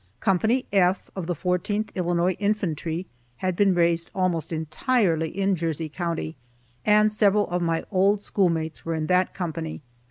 [0.19, 0.35] Co.
[0.73, 3.05] F of the 14th Illinois Infantry
[3.37, 6.35] had been raised almost entirely in Jersey county,
[6.83, 9.83] and several of my old schoolmates were in that company.